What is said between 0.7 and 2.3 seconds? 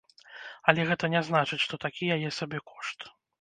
Але гэта не значыць, што такі